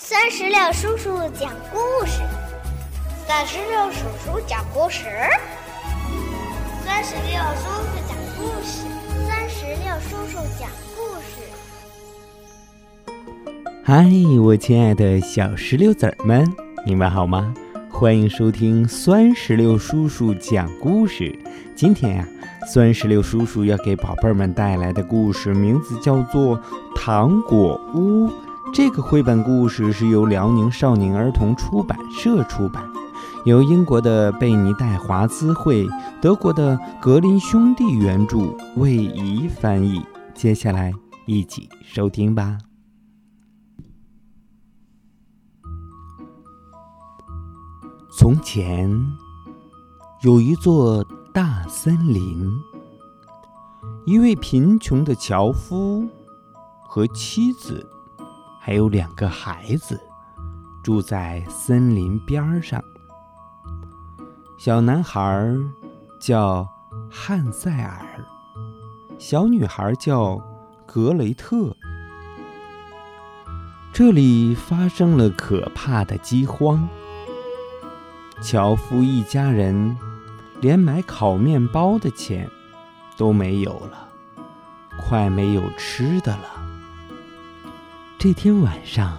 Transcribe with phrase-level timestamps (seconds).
[0.00, 2.22] 三十六叔叔讲故事，
[3.26, 5.06] 三十六叔叔讲故事，
[6.86, 8.86] 三十六叔叔讲故事，
[9.26, 11.42] 三十六叔叔讲故事。
[13.82, 14.06] 嗨，
[14.40, 16.46] 我亲爱的小石榴籽儿们，
[16.86, 17.52] 你们好吗？
[17.90, 21.36] 欢迎收听酸石榴叔叔讲故事。
[21.74, 22.28] 今天呀，
[22.72, 26.56] 酸石榴叔叔要给宝贝们带来的故事名字叫做
[26.94, 28.28] 《糖果屋》。
[28.72, 32.84] 这个绘本故事是由辽宁少年儿童出版社出版，
[33.44, 35.88] 由英国的贝尼戴华兹绘、
[36.20, 40.00] 德国的格林兄弟原著，魏怡翻译。
[40.34, 40.92] 接下来
[41.26, 42.58] 一起收听吧。
[48.16, 48.90] 从前
[50.22, 52.48] 有一座大森林，
[54.06, 56.06] 一位贫穷的樵夫
[56.82, 57.84] 和妻子。
[58.68, 59.98] 还有两个孩子
[60.84, 62.84] 住在森林边上。
[64.58, 65.56] 小男孩
[66.20, 66.68] 叫
[67.10, 68.04] 汉塞尔，
[69.16, 70.38] 小女孩叫
[70.84, 71.74] 格雷特。
[73.90, 76.86] 这里发生了可怕的饥荒，
[78.42, 79.96] 樵夫一家人
[80.60, 82.46] 连买烤面包的钱
[83.16, 84.10] 都没有了，
[85.00, 86.57] 快没有吃的了。
[88.18, 89.16] 这天晚上，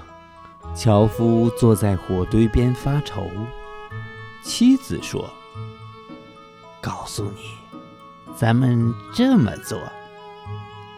[0.75, 3.23] 樵夫坐在火堆边发愁。
[4.43, 5.25] 妻子说
[6.83, 7.53] ：“告诉你，
[8.35, 9.79] 咱们这么做，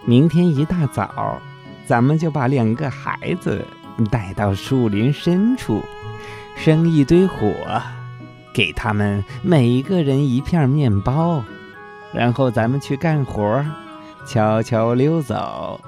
[0.03, 1.39] 明天一大早，
[1.85, 3.63] 咱们就把两个孩子
[4.09, 5.79] 带到树林深处，
[6.55, 7.53] 生一堆火，
[8.51, 11.43] 给他们每一个人一片面包，
[12.11, 13.63] 然后咱们去干活，
[14.25, 15.79] 悄悄溜走。”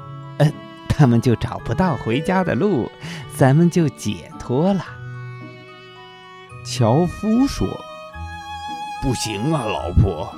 [0.96, 2.90] 他们就找不到回家的路，
[3.36, 4.86] 咱们就解脱了。
[6.64, 7.68] 樵夫说
[9.02, 10.32] ：“不行啊，老婆，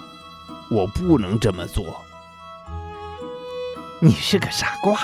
[0.69, 2.01] 我不能这么做。
[3.99, 4.97] 你是个傻瓜！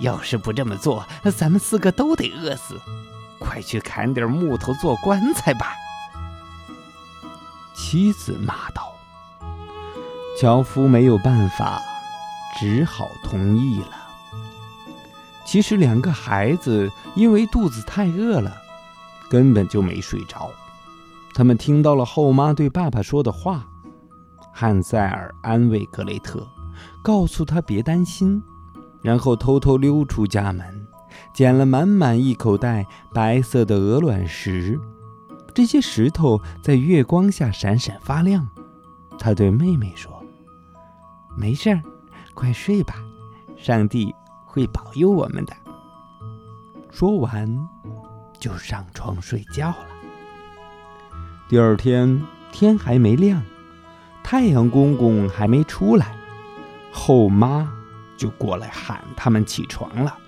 [0.00, 2.78] 要是不这么做，咱们四个都得饿死。
[3.38, 5.72] 快去砍点木头做棺材吧。”
[7.74, 8.92] 妻子骂道。
[10.38, 11.82] 樵夫没有办法，
[12.58, 13.99] 只好同意了。
[15.50, 18.56] 其实两个孩子因为肚子太饿了，
[19.28, 20.48] 根本就没睡着。
[21.34, 23.66] 他们听到了后妈对爸爸说的话。
[24.54, 26.46] 汉塞尔安慰格雷特，
[27.02, 28.40] 告诉他别担心，
[29.02, 30.86] 然后偷偷溜出家门，
[31.34, 34.78] 捡了满满一口袋白色的鹅卵石。
[35.52, 38.48] 这些石头在月光下闪闪发亮。
[39.18, 40.24] 他对妹妹说
[41.36, 41.82] ：“没事儿，
[42.34, 42.94] 快睡吧，
[43.56, 44.14] 上帝。”
[44.50, 45.54] 会保佑我们的。
[46.90, 47.68] 说完，
[48.40, 49.86] 就上床睡觉了。
[51.48, 53.40] 第二天天还没亮，
[54.24, 56.16] 太阳公公还没出来，
[56.90, 57.72] 后妈
[58.16, 60.18] 就过来喊他们起床了。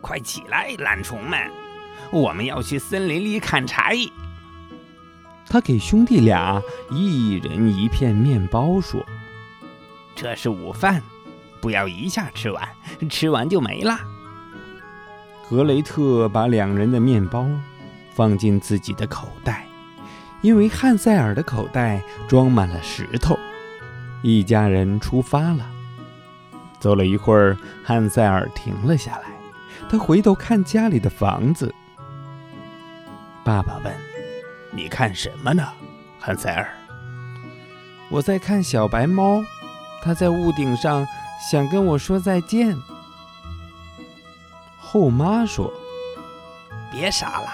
[0.00, 1.38] 快起来，懒虫们，
[2.10, 3.96] 我们要去森林里砍柴。
[5.46, 6.60] 他给兄弟俩
[6.90, 9.06] 一人一片面包，说
[10.16, 11.00] ：“这是午饭。”
[11.62, 12.68] 不要一下吃完，
[13.08, 13.96] 吃完就没了。
[15.48, 17.46] 格雷特把两人的面包
[18.12, 19.64] 放进自己的口袋，
[20.40, 23.38] 因为汉塞尔的口袋装满了石头。
[24.22, 25.70] 一家人出发了。
[26.80, 29.26] 走了一会儿，汉塞尔停了下来，
[29.88, 31.72] 他回头看家里的房子。
[33.44, 33.94] 爸爸问
[34.74, 35.68] ：“你看什么呢，
[36.18, 36.68] 汉塞尔？”
[38.10, 39.40] 我在看小白猫，
[40.02, 41.06] 它在屋顶上。
[41.50, 42.80] 想跟我说再见。
[44.78, 45.72] 后妈说
[46.92, 47.48] ：“别傻了，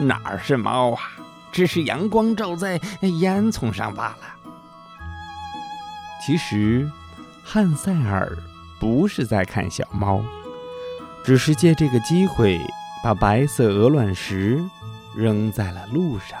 [0.00, 1.00] 哪儿是猫啊？
[1.50, 4.18] 只是阳光照在烟囱上罢了。”
[6.24, 6.90] 其实，
[7.44, 8.36] 汉塞尔
[8.80, 10.22] 不是在看小猫，
[11.24, 12.60] 只是借这个机会
[13.02, 14.62] 把白色鹅卵石
[15.14, 16.38] 扔在了路上。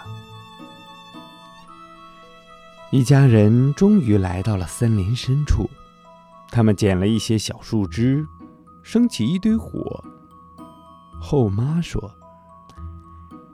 [2.90, 5.70] 一家人终于来到了森林深处。
[6.56, 8.26] 他们捡了一些小树枝，
[8.82, 10.02] 升起一堆火。
[11.20, 12.10] 后妈说：“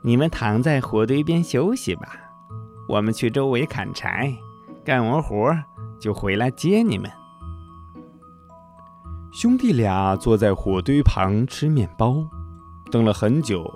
[0.03, 2.07] 你们躺在火堆边休息吧，
[2.89, 4.33] 我们去周围砍柴，
[4.85, 5.53] 干完活
[5.99, 7.11] 就回来接你们。”
[9.35, 12.25] 兄弟俩坐在火堆旁吃面包，
[12.93, 13.69] 等了很久，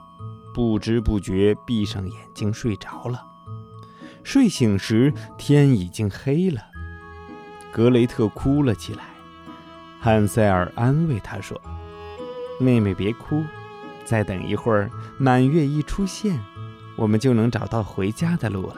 [0.55, 3.27] 不知不觉闭上眼睛睡着了。
[4.23, 6.61] 睡醒时，天已经黑了。
[7.73, 9.03] 格雷特哭了起来，
[10.07, 11.61] 汉塞尔安慰他说
[12.61, 13.43] ：“妹妹别哭，
[14.05, 14.89] 再等一会儿，
[15.19, 16.39] 满月一出现，
[16.95, 18.77] 我们就能找到回家的路了。”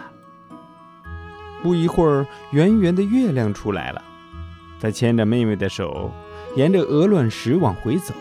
[1.63, 4.03] 不一会儿，圆圆的月亮出来了，
[4.81, 6.11] 他牵着妹妹的手，
[6.57, 8.15] 沿着鹅卵石往回走。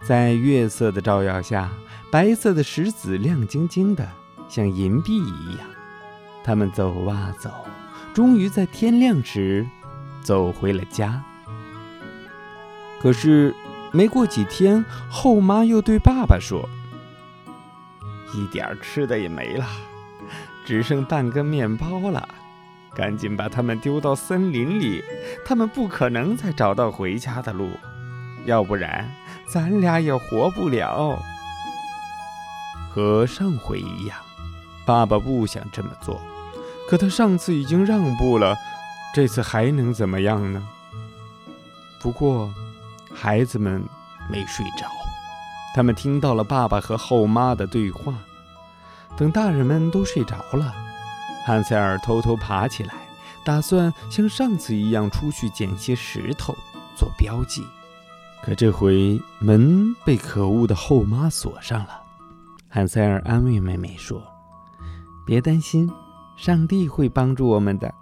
[0.00, 1.68] 在月色的照耀下，
[2.12, 4.08] 白色的石子亮晶晶的，
[4.48, 5.66] 像银币一样。
[6.44, 7.50] 他们走啊走，
[8.14, 9.66] 终于在天亮时
[10.22, 11.20] 走回了家。
[13.00, 13.54] 可是，
[13.92, 16.68] 没过几天，后妈又对爸爸说
[18.34, 19.66] ：“一点吃的也没了。”
[20.66, 22.28] 只剩半根面包了，
[22.92, 25.04] 赶紧把它们丢到森林里。
[25.44, 27.70] 他们不可能再找到回家的路，
[28.46, 29.08] 要不然
[29.46, 31.16] 咱俩也活不了。
[32.90, 34.18] 和上回一样，
[34.84, 36.20] 爸爸不想这么做，
[36.88, 38.56] 可他上次已经让步了，
[39.14, 40.66] 这次还能怎么样呢？
[42.00, 42.52] 不过，
[43.18, 43.82] 孩子们
[44.30, 44.86] 没睡着，
[45.74, 48.12] 他们听到了爸爸和后妈的对话。
[49.16, 50.74] 等大人们都睡着了，
[51.46, 52.92] 汉塞尔偷偷爬起来，
[53.42, 56.54] 打算像上次一样出去捡些石头
[56.94, 57.64] 做标记。
[58.44, 62.02] 可这回门被可恶的后妈锁上了。
[62.68, 64.22] 汉塞尔安慰妹妹说
[65.24, 65.90] ：“别担心，
[66.36, 67.92] 上帝会帮助我们的。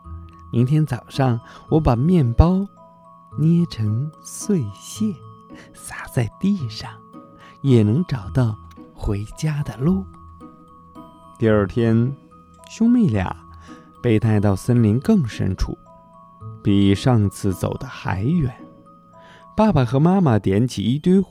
[0.50, 1.38] 明天早上
[1.68, 2.66] 我把面包
[3.36, 5.14] 捏成碎屑，
[5.72, 6.90] 撒在地上，
[7.62, 8.56] 也能找到
[8.94, 10.04] 回家的路。”
[11.38, 12.14] 第二天，
[12.70, 13.36] 兄妹俩
[14.02, 15.76] 被带到森林更深处，
[16.62, 18.54] 比上次走的还远。
[19.56, 21.30] 爸爸和妈妈点起一堆火，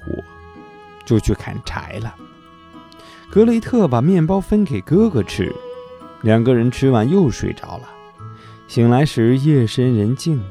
[1.06, 2.16] 就去砍柴了。
[3.32, 5.54] 格雷特把面包分给哥哥吃，
[6.22, 7.90] 两个人吃完又睡着了。
[8.68, 10.42] 醒来时夜深人静，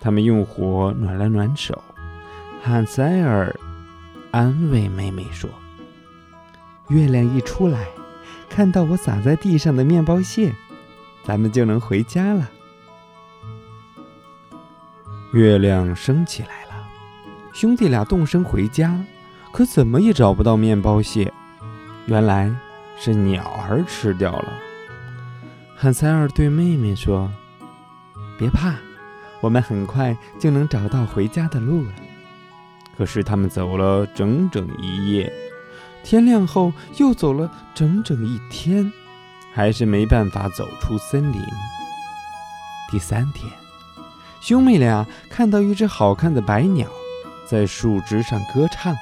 [0.00, 1.82] 他们用火暖了暖手。
[2.62, 3.54] 汉塞尔
[4.30, 5.48] 安慰妹妹说
[6.88, 7.86] ：“月亮一出来。”
[8.50, 10.52] 看到我撒在地上的面包屑，
[11.22, 12.50] 咱们就能回家了。
[15.32, 16.84] 月亮升起来了，
[17.52, 18.98] 兄弟俩动身回家，
[19.52, 21.32] 可怎么也找不到面包屑，
[22.06, 22.52] 原来
[22.98, 24.52] 是鸟儿吃掉了。
[25.76, 27.30] 汉塞尔对妹妹说
[28.36, 28.74] ：“别怕，
[29.40, 31.92] 我们很快就能找到回家的路了。”
[32.96, 35.32] 可是他们走了整整一夜。
[36.02, 38.90] 天亮后，又走了整整一天，
[39.52, 41.40] 还是没办法走出森林。
[42.90, 43.50] 第三天，
[44.40, 46.88] 兄妹俩看到一只好看的白鸟
[47.46, 48.96] 在树枝上歌唱，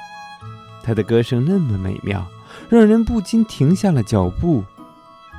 [0.83, 2.27] 它的歌声那么美妙，
[2.69, 4.63] 让人不禁停下了脚步。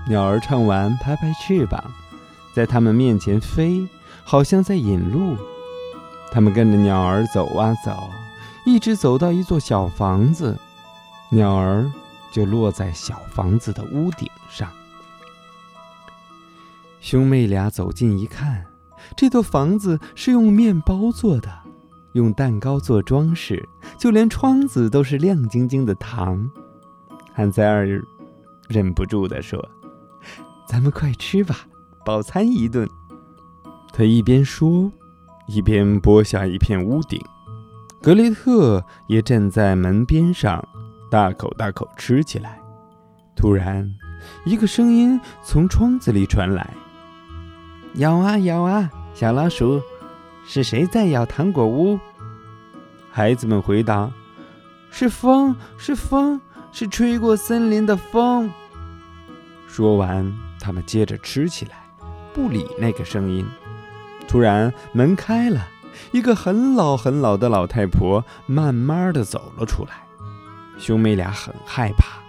[0.09, 1.93] 鸟儿唱完，拍拍翅膀，
[2.55, 3.87] 在他们面前飞，
[4.31, 5.37] 好像在引路。
[6.31, 8.09] 他们跟着鸟儿走啊走，
[8.65, 10.57] 一直走到一座小房子。
[11.31, 11.91] 鸟儿
[12.31, 14.71] 就落在小房子的屋顶上。
[17.01, 18.65] 兄妹俩走近一看，
[19.17, 21.51] 这座房子是用面包做的，
[22.13, 23.69] 用蛋糕做装饰，
[23.99, 26.49] 就连窗子都是亮晶晶的糖。
[27.33, 28.01] 汉塞尔
[28.69, 29.69] 忍不住地说
[30.69, 31.67] ：“咱们快吃吧，
[32.05, 32.89] 饱餐一顿。”
[34.01, 34.91] 他一边说，
[35.47, 37.23] 一边剥下一片屋顶。
[38.01, 40.67] 格雷特也站在门边上。
[41.11, 42.59] 大口大口吃起来。
[43.37, 43.95] 突然，
[44.47, 46.73] 一个声音从窗子里传来
[47.97, 49.83] ：“咬啊咬啊，小老鼠，
[50.47, 51.99] 是谁在咬糖果屋？”
[53.13, 54.11] 孩子们回答
[54.91, 56.41] ：“是风，是风，
[56.73, 58.51] 是吹过森林的风。”
[59.69, 61.73] 说完，他们接着吃起来，
[62.33, 63.47] 不理那个声音。
[64.31, 65.67] 突然，门开了，
[66.13, 69.91] 一个很老很老的老太婆慢慢的走了出来。
[70.79, 72.21] 兄妹俩很害怕，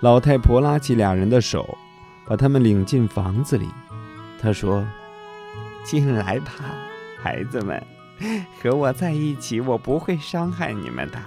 [0.00, 1.78] 老太婆拉起俩人的手，
[2.26, 3.68] 把他们领进房子里。
[4.42, 4.84] 她说
[5.86, 6.50] ：“进来吧，
[7.22, 7.80] 孩子们，
[8.60, 11.18] 和我在一起，我不会伤害你们的。”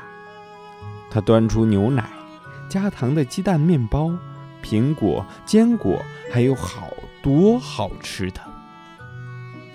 [1.09, 2.09] 她端出牛奶、
[2.67, 4.11] 加糖的鸡蛋面包、
[4.61, 5.97] 苹果、坚果，
[6.29, 6.89] 还有好
[7.23, 8.41] 多好吃的。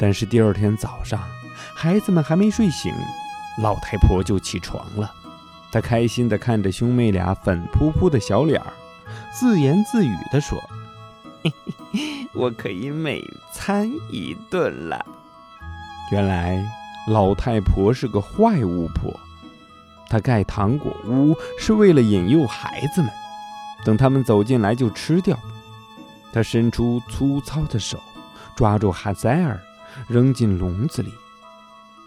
[0.04, 1.18] 但是第二天早上，
[1.75, 2.92] 孩子们还没睡醒，
[3.56, 5.11] 老太婆就起床了。
[5.73, 8.70] 他开心地看着兄妹俩粉扑扑的小脸儿，
[9.32, 10.62] 自言自语地说：“，
[12.34, 15.06] 我可以美餐一顿了。”
[16.12, 16.62] 原来
[17.08, 19.18] 老太婆是个坏巫婆，
[20.11, 23.11] 她盖糖果屋是为了引诱孩子们，
[23.87, 25.34] 等他们走进来就吃掉。
[26.30, 27.99] 她伸出粗糙的手，
[28.54, 29.58] 抓住哈塞尔，
[30.08, 31.12] 扔进笼子里，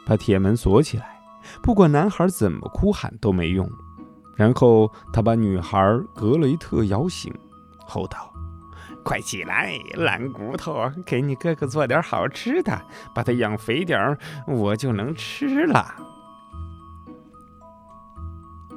[0.05, 1.19] 把铁门锁起来。
[1.61, 3.69] 不管男孩怎么哭喊都没用。
[4.35, 5.79] 然后他把女孩
[6.13, 7.33] 格雷特摇醒，
[7.87, 8.31] 吼道
[9.03, 10.91] ：“快起来，懒骨头！
[11.05, 12.79] 给你哥哥做点好吃的，
[13.15, 15.95] 把他养肥点儿，我就能吃了。”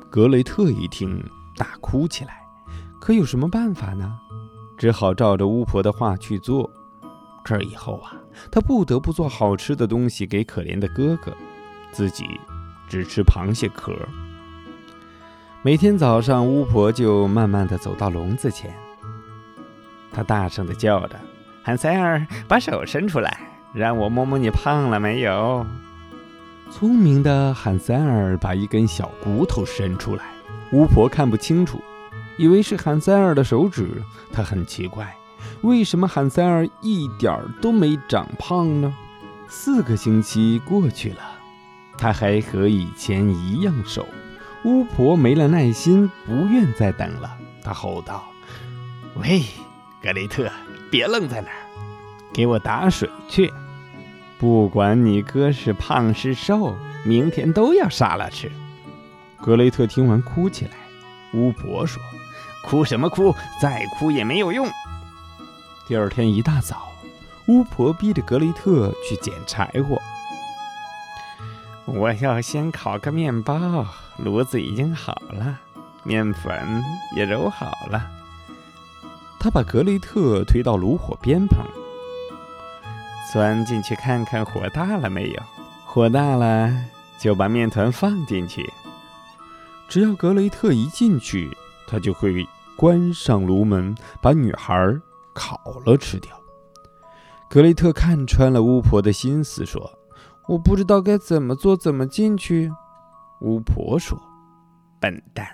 [0.08, 1.22] 格雷特一听，
[1.56, 2.40] 大哭起来。
[2.98, 4.18] 可有什么办法呢？
[4.78, 6.70] 只好照着巫婆的话去做。
[7.44, 8.12] 这以后啊，
[8.50, 11.32] 他不得不做好吃的东西给可怜的哥哥，
[11.92, 12.24] 自己
[12.88, 13.92] 只吃螃蟹壳。
[15.62, 18.74] 每天早上，巫婆就慢慢的走到笼子前，
[20.12, 21.20] 她大声的叫着
[21.62, 23.38] ：“汉塞尔，把手伸出来，
[23.74, 25.66] 让我摸摸你胖了没有。”
[26.72, 30.24] 聪明的汉塞尔把一根小骨头伸出来，
[30.72, 31.78] 巫婆看不清楚，
[32.38, 34.02] 以为是汉塞尔的手指。
[34.32, 35.14] 她很奇怪，
[35.62, 38.94] 为什么汉塞尔一点儿都没长胖呢？
[39.48, 41.18] 四个星期过去了，
[41.98, 44.06] 他还和以前一样瘦。
[44.64, 47.36] 巫婆没了耐心，不愿再等了。
[47.62, 48.24] 她吼道
[49.16, 49.42] ：“喂，
[50.02, 50.50] 格雷特，
[50.90, 51.56] 别愣在那儿，
[52.32, 53.52] 给我打水去！
[54.38, 56.74] 不管你哥是胖是瘦，
[57.04, 58.50] 明天都要杀了吃。”
[59.40, 60.72] 格雷特听完哭起来。
[61.32, 62.02] 巫婆说
[62.66, 63.34] ：“哭什么哭？
[63.60, 64.66] 再哭也没有用。”
[65.90, 66.92] 第二天一大早，
[67.46, 70.00] 巫婆逼着格雷特去捡柴火。
[71.84, 73.84] 我要先烤个面包，
[74.16, 75.58] 炉子已经好了，
[76.04, 76.80] 面粉
[77.16, 78.08] 也揉好了。
[79.40, 81.66] 他把格雷特推到炉火边旁，
[83.32, 85.42] 钻进去看看火大了没有。
[85.86, 86.72] 火大了，
[87.18, 88.72] 就把面团放进去。
[89.88, 91.50] 只要格雷特一进去，
[91.88, 94.96] 他就会关上炉门，把女孩
[95.34, 96.36] 烤了吃掉。
[97.48, 99.90] 格雷特看穿了巫婆的心思，说。
[100.48, 102.72] 我不知道该怎么做，怎么进去？
[103.40, 104.20] 巫婆说
[104.98, 105.46] ：“笨蛋，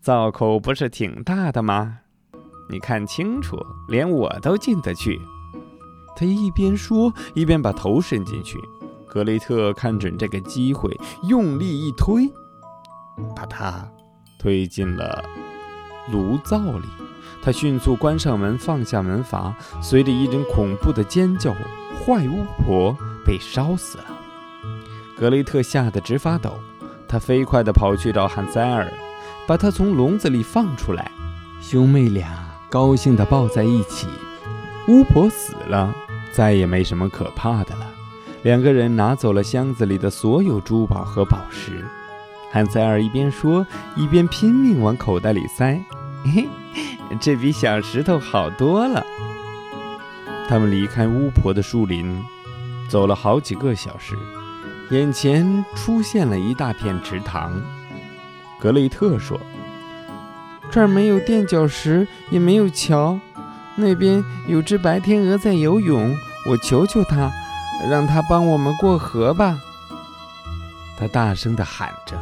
[0.00, 1.98] 灶口不是挺大的吗？
[2.70, 3.58] 你看清楚，
[3.88, 5.20] 连我都进得去。”
[6.16, 8.58] 他一边说，一边把头伸进去。
[9.06, 10.90] 格雷特看准这个机会，
[11.24, 12.26] 用力一推，
[13.36, 13.86] 把他
[14.38, 15.22] 推进了
[16.10, 16.88] 炉灶里。
[17.42, 21.54] 他迅速关上门，放下门阀，随着一阵恐怖的尖叫，
[22.04, 22.96] 坏巫婆。
[23.22, 24.04] 被烧死了，
[25.16, 26.58] 格雷特吓得直发抖。
[27.06, 28.90] 他飞快地跑去找汉塞尔，
[29.46, 31.12] 把他从笼子里放出来。
[31.60, 32.26] 兄妹俩
[32.68, 34.08] 高兴地抱在一起。
[34.88, 35.94] 巫婆死了，
[36.32, 37.86] 再也没什么可怕的了。
[38.42, 41.84] 两个人拿走了箱子里的所有珠宝和宝石。
[42.50, 43.64] 汉塞尔一边说，
[43.96, 45.80] 一边拼命往口袋里塞。
[46.24, 46.48] 嘿，
[47.20, 49.04] 这比小石头好多了。
[50.48, 52.22] 他们离开巫婆的树林。
[52.88, 54.16] 走了好几个小时，
[54.90, 57.62] 眼前出现了一大片池塘。
[58.58, 59.40] 格雷特说
[60.72, 63.16] ：“这儿没有垫脚石，也没有桥。
[63.76, 66.16] 那边有只白天鹅在游泳，
[66.48, 67.30] 我求求它，
[67.88, 69.60] 让它帮我们过河吧。”
[70.98, 72.20] 他大声地喊着：“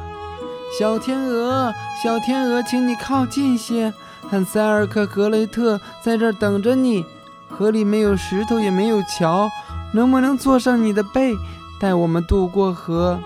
[0.76, 1.72] 小天鹅，
[2.02, 3.94] 小天鹅，请你靠近些，
[4.28, 7.04] 汉塞尔克格雷特在这儿等着你。
[7.48, 9.48] 河里没有石头，也没有桥。”
[9.90, 11.34] 能不能坐上你的背，
[11.80, 13.18] 带我们渡过河？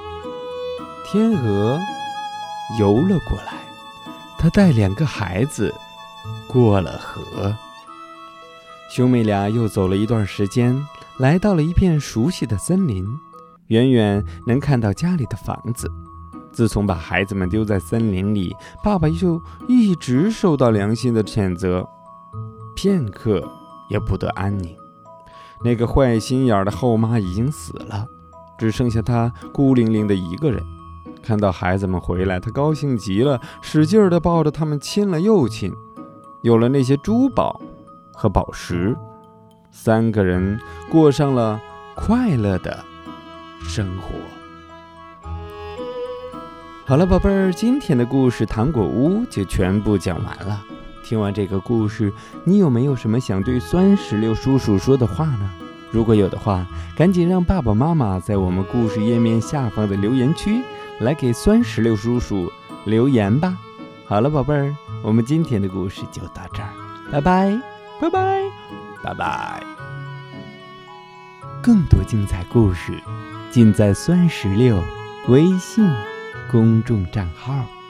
[1.05, 1.77] 天鹅
[2.79, 3.55] 游了过来，
[4.39, 5.75] 它带两个孩子
[6.47, 7.53] 过了河。
[8.89, 13.05] 兄妹俩又走了一段时间，来到了一片熟悉的森林，
[13.67, 15.91] 远远能看到家里的房子。
[16.53, 18.55] 自从把孩子们丢在森林里，
[18.85, 21.89] 爸爸就一直受到良心的谴责，
[22.77, 23.43] 片刻
[23.89, 24.77] 也不得安宁。
[25.65, 28.07] 那个坏心眼的后妈已经死了，
[28.59, 30.63] 只剩下他孤零零的一个人。
[31.23, 35.73] 看到孩子们回来，他高兴极了，使劲地抱着他们亲了又亲。
[36.43, 37.61] 有了那些珠宝
[38.13, 38.97] 和宝石，
[39.71, 41.61] 三个人过上了
[41.95, 42.85] 快乐的
[43.61, 44.42] 生活。
[46.93, 50.63] 好了，宝贝儿，今天的故事《糖果屋》就全部讲完了。
[51.03, 52.13] 听完这个故事，
[52.45, 55.51] 你有没有什么想对酸石榴叔叔说的话呢？
[55.91, 60.61] 如果有的话，赶紧让爸爸妈妈在我们故事页面下方的留言区
[61.01, 62.53] 来给酸石榴叔叔
[62.85, 63.57] 留言吧。
[64.05, 66.69] 好了，宝贝儿，我们今天的故事就到这儿，
[67.11, 67.59] 拜拜，
[68.03, 68.43] 拜拜，
[69.03, 69.63] 拜拜。
[71.63, 72.93] 更多精彩故事
[73.51, 74.79] 尽在酸石榴
[75.29, 75.89] 微信
[76.53, 77.82] 公众账号。